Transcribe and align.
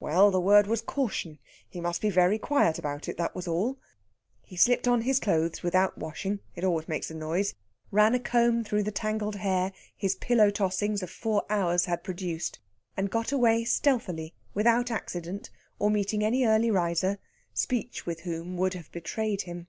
Well, 0.00 0.30
the 0.30 0.40
word 0.40 0.66
was 0.66 0.80
caution; 0.80 1.38
he 1.68 1.78
must 1.78 2.00
be 2.00 2.08
very 2.08 2.38
quiet 2.38 2.78
about 2.78 3.06
it, 3.06 3.18
that 3.18 3.34
was 3.34 3.46
all. 3.46 3.76
He 4.42 4.56
slipped 4.56 4.88
on 4.88 5.02
his 5.02 5.20
clothes 5.20 5.62
without 5.62 5.98
washing 5.98 6.40
it 6.54 6.64
always 6.64 6.88
makes 6.88 7.10
a 7.10 7.14
noise 7.14 7.52
ran 7.90 8.14
a 8.14 8.18
comb 8.18 8.64
through 8.64 8.84
the 8.84 8.90
tangled 8.90 9.36
hair 9.36 9.72
his 9.94 10.14
pillow 10.16 10.48
tossings 10.50 11.02
of 11.02 11.10
four 11.10 11.44
hours 11.50 11.84
had 11.84 12.02
produced, 12.02 12.60
and 12.96 13.10
got 13.10 13.30
away 13.30 13.64
stealthily 13.66 14.32
without 14.54 14.90
accident, 14.90 15.50
or 15.78 15.90
meeting 15.90 16.24
any 16.24 16.46
early 16.46 16.70
riser, 16.70 17.18
speech 17.52 18.06
with 18.06 18.20
whom 18.20 18.56
would 18.56 18.72
have 18.72 18.90
betrayed 18.90 19.42
him. 19.42 19.66